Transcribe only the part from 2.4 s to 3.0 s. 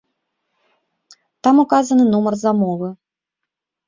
замовы.